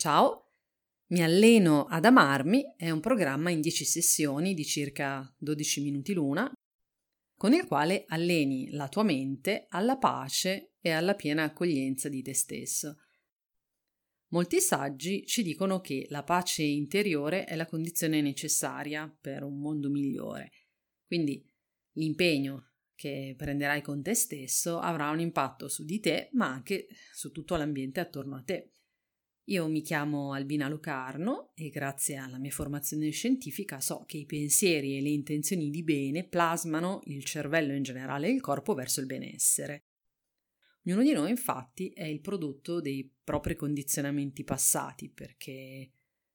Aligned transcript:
Ciao, 0.00 0.54
mi 1.08 1.22
alleno 1.22 1.84
ad 1.84 2.06
amarmi 2.06 2.72
è 2.74 2.88
un 2.88 3.00
programma 3.00 3.50
in 3.50 3.60
10 3.60 3.84
sessioni 3.84 4.54
di 4.54 4.64
circa 4.64 5.30
12 5.36 5.82
minuti 5.82 6.14
l'una, 6.14 6.50
con 7.36 7.52
il 7.52 7.66
quale 7.66 8.06
alleni 8.08 8.70
la 8.70 8.88
tua 8.88 9.02
mente 9.02 9.66
alla 9.68 9.98
pace 9.98 10.72
e 10.80 10.88
alla 10.88 11.14
piena 11.14 11.42
accoglienza 11.42 12.08
di 12.08 12.22
te 12.22 12.32
stesso. 12.32 12.96
Molti 14.28 14.60
saggi 14.60 15.26
ci 15.26 15.42
dicono 15.42 15.82
che 15.82 16.06
la 16.08 16.22
pace 16.22 16.62
interiore 16.62 17.44
è 17.44 17.54
la 17.54 17.66
condizione 17.66 18.22
necessaria 18.22 19.14
per 19.20 19.42
un 19.42 19.60
mondo 19.60 19.90
migliore. 19.90 20.50
Quindi 21.04 21.46
l'impegno 21.96 22.70
che 22.94 23.34
prenderai 23.36 23.82
con 23.82 24.00
te 24.00 24.14
stesso 24.14 24.78
avrà 24.78 25.10
un 25.10 25.20
impatto 25.20 25.68
su 25.68 25.84
di 25.84 26.00
te, 26.00 26.30
ma 26.32 26.46
anche 26.46 26.86
su 27.12 27.30
tutto 27.32 27.56
l'ambiente 27.56 28.00
attorno 28.00 28.36
a 28.36 28.42
te. 28.42 28.72
Io 29.50 29.66
mi 29.66 29.82
chiamo 29.82 30.32
Albina 30.32 30.68
Locarno 30.68 31.50
e 31.56 31.70
grazie 31.70 32.14
alla 32.14 32.38
mia 32.38 32.52
formazione 32.52 33.10
scientifica 33.10 33.80
so 33.80 34.04
che 34.06 34.16
i 34.16 34.24
pensieri 34.24 34.96
e 34.96 35.00
le 35.00 35.08
intenzioni 35.08 35.70
di 35.70 35.82
bene 35.82 36.22
plasmano 36.22 37.00
il 37.06 37.24
cervello 37.24 37.74
in 37.74 37.82
generale 37.82 38.28
e 38.28 38.30
il 38.30 38.40
corpo 38.40 38.74
verso 38.74 39.00
il 39.00 39.06
benessere. 39.06 39.86
Ognuno 40.84 41.02
di 41.02 41.10
noi 41.10 41.30
infatti 41.30 41.88
è 41.88 42.04
il 42.04 42.20
prodotto 42.20 42.80
dei 42.80 43.12
propri 43.24 43.56
condizionamenti 43.56 44.44
passati 44.44 45.10
perché 45.10 45.94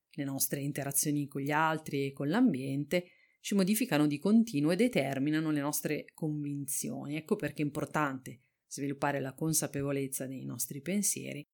le 0.09 0.23
nostre 0.25 0.59
interazioni 0.59 1.29
con 1.29 1.41
gli 1.41 1.51
altri 1.51 2.07
e 2.07 2.11
con 2.11 2.27
l'ambiente 2.27 3.11
ci 3.39 3.55
modificano 3.55 4.07
di 4.07 4.19
continuo 4.19 4.71
e 4.71 4.75
determinano 4.75 5.51
le 5.51 5.61
nostre 5.61 6.05
convinzioni. 6.13 7.15
Ecco 7.15 7.37
perché 7.37 7.61
è 7.61 7.65
importante 7.65 8.41
sviluppare 8.67 9.21
la 9.21 9.33
consapevolezza 9.33 10.27
dei 10.27 10.43
nostri 10.43 10.81
pensieri 10.81 11.47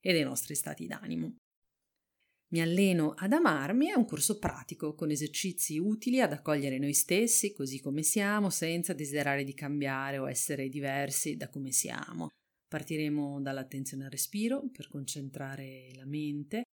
e 0.00 0.12
dei 0.12 0.24
nostri 0.24 0.54
stati 0.54 0.86
d'animo. 0.86 1.36
Mi 2.52 2.60
alleno 2.60 3.14
ad 3.16 3.32
amarmi 3.32 3.90
è 3.90 3.94
un 3.94 4.04
corso 4.04 4.38
pratico 4.38 4.94
con 4.94 5.10
esercizi 5.10 5.78
utili 5.78 6.20
ad 6.20 6.32
accogliere 6.32 6.78
noi 6.78 6.94
stessi 6.94 7.52
così 7.52 7.80
come 7.80 8.02
siamo 8.02 8.50
senza 8.50 8.92
desiderare 8.92 9.44
di 9.44 9.54
cambiare 9.54 10.18
o 10.18 10.28
essere 10.28 10.68
diversi 10.68 11.36
da 11.36 11.48
come 11.48 11.70
siamo. 11.70 12.30
Partiremo 12.66 13.40
dall'attenzione 13.40 14.04
al 14.04 14.10
respiro 14.10 14.68
per 14.72 14.88
concentrare 14.88 15.92
la 15.94 16.06
mente 16.06 16.64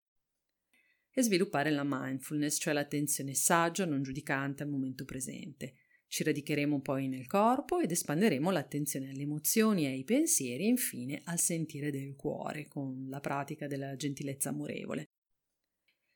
e 1.12 1.22
sviluppare 1.22 1.70
la 1.70 1.84
mindfulness, 1.86 2.60
cioè 2.60 2.74
l'attenzione 2.74 3.36
saggia, 3.36 3.86
non 3.86 4.02
giudicante 4.02 4.64
al 4.64 4.70
momento 4.70 5.06
presente. 5.06 5.74
Ci 6.10 6.24
radicheremo 6.24 6.80
poi 6.82 7.08
nel 7.08 7.28
corpo 7.28 7.80
ed 7.80 7.92
espanderemo 7.92 8.50
l'attenzione 8.50 9.10
alle 9.10 9.24
emozioni 9.24 9.86
e 9.86 9.90
ai 9.90 10.04
pensieri 10.04 10.64
e 10.64 10.70
infine 10.70 11.22
al 11.26 11.40
sentire 11.40 11.92
del 11.92 12.16
cuore 12.16 12.68
con 12.68 13.08
la 13.10 13.20
pratica 13.20 13.68
della 13.68 13.96
gentilezza 13.96 14.50
amorevole. 14.50 15.06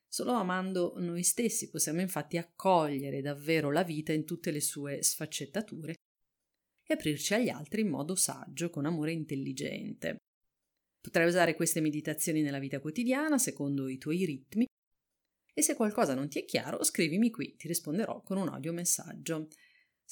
Solo 0.08 0.32
amando 0.32 0.96
noi 0.98 1.24
stessi 1.24 1.70
possiamo 1.70 2.02
infatti 2.02 2.38
accogliere 2.38 3.22
davvero 3.22 3.72
la 3.72 3.84
vita 3.84 4.12
in 4.12 4.26
tutte 4.26 4.52
le 4.52 4.62
sue 4.62 5.04
sfaccettature 5.04 5.96
e 6.86 6.94
aprirci 6.94 7.34
agli 7.34 7.50
altri 7.50 7.82
in 7.82 7.90
modo 7.90 8.16
saggio, 8.16 8.70
con 8.70 8.86
amore 8.86 9.12
intelligente. 9.12 10.18
Potrai 11.00 11.28
usare 11.28 11.56
queste 11.56 11.82
meditazioni 11.82 12.42
nella 12.42 12.60
vita 12.60 12.80
quotidiana 12.80 13.38
secondo 13.38 13.88
i 13.88 13.98
tuoi 13.98 14.26
ritmi 14.26 14.66
e 15.54 15.62
se 15.62 15.76
qualcosa 15.76 16.14
non 16.14 16.30
ti 16.30 16.40
è 16.40 16.46
chiaro 16.46 16.84
scrivimi 16.84 17.30
qui, 17.30 17.56
ti 17.56 17.68
risponderò 17.68 18.22
con 18.22 18.38
un 18.38 18.50
audio 18.50 18.72
messaggio. 18.74 19.48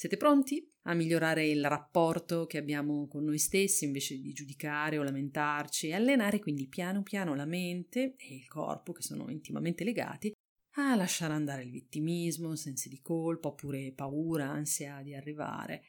Siete 0.00 0.16
pronti 0.16 0.66
a 0.84 0.94
migliorare 0.94 1.46
il 1.46 1.62
rapporto 1.62 2.46
che 2.46 2.56
abbiamo 2.56 3.06
con 3.06 3.22
noi 3.22 3.36
stessi 3.36 3.84
invece 3.84 4.18
di 4.18 4.32
giudicare 4.32 4.96
o 4.96 5.02
lamentarci 5.02 5.88
e 5.88 5.94
allenare 5.94 6.38
quindi 6.38 6.68
piano 6.68 7.02
piano 7.02 7.34
la 7.34 7.44
mente 7.44 8.14
e 8.16 8.34
il 8.34 8.48
corpo, 8.48 8.92
che 8.92 9.02
sono 9.02 9.28
intimamente 9.28 9.84
legati, 9.84 10.32
a 10.76 10.94
lasciare 10.94 11.34
andare 11.34 11.64
il 11.64 11.70
vittimismo, 11.70 12.56
sensi 12.56 12.88
di 12.88 13.02
colpa 13.02 13.48
oppure 13.48 13.92
paura, 13.92 14.48
ansia 14.48 15.02
di 15.02 15.14
arrivare, 15.14 15.82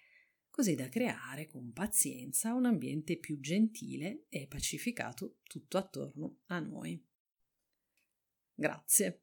così 0.50 0.76
da 0.76 0.90
creare 0.90 1.48
con 1.48 1.72
pazienza 1.72 2.54
un 2.54 2.66
ambiente 2.66 3.18
più 3.18 3.40
gentile 3.40 4.26
e 4.28 4.46
pacificato 4.46 5.38
tutto 5.44 5.78
attorno 5.78 6.40
a 6.48 6.60
noi. 6.60 7.02
Grazie. 8.56 9.22